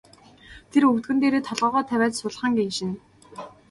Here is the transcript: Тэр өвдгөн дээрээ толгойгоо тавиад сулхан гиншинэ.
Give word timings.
Тэр 0.71 0.83
өвдгөн 0.89 1.17
дээрээ 1.19 1.41
толгойгоо 1.47 1.83
тавиад 1.89 2.13
сулхан 2.17 2.51
гиншинэ. 2.57 2.95